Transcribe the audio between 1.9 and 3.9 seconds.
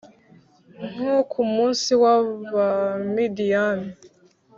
w abamidiyani